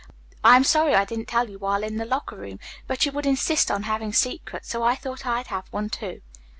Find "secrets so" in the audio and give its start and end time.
4.13-4.81